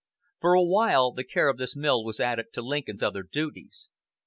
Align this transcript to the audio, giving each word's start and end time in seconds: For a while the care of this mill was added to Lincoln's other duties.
For 0.39 0.55
a 0.55 0.63
while 0.63 1.11
the 1.11 1.23
care 1.23 1.47
of 1.47 1.57
this 1.59 1.75
mill 1.75 2.03
was 2.03 2.19
added 2.19 2.53
to 2.53 2.63
Lincoln's 2.63 3.03
other 3.03 3.21
duties. 3.21 3.91